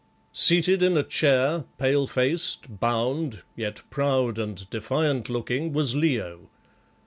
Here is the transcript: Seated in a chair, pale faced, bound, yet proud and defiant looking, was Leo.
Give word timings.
Seated 0.33 0.81
in 0.81 0.97
a 0.97 1.03
chair, 1.03 1.65
pale 1.77 2.07
faced, 2.07 2.79
bound, 2.79 3.43
yet 3.55 3.83
proud 3.91 4.39
and 4.39 4.67
defiant 4.71 5.29
looking, 5.29 5.73
was 5.73 5.93
Leo. 5.93 6.49